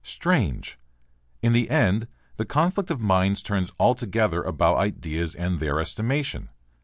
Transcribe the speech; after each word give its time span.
Strange! 0.03 0.79
In 1.43 1.53
the 1.53 1.69
end 1.69 2.07
the 2.37 2.43
conflict 2.43 2.89
of 2.89 2.99
minds 2.99 3.43
turns 3.43 3.71
altogether 3.79 4.41
about 4.41 4.77
ideas 4.77 5.35
and 5.35 5.59
their 5.59 5.79
estimation. 5.79 6.49